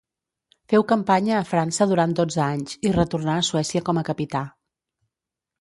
Feu 0.71 0.85
campanya 0.91 1.35
a 1.39 1.43
França 1.49 1.87
durant 1.93 2.17
dotze 2.21 2.41
anys 2.47 2.75
i 2.89 2.95
retornà 2.97 3.37
a 3.43 3.47
Suècia 3.51 3.85
com 3.91 4.03
a 4.03 4.07
capità. 4.09 4.43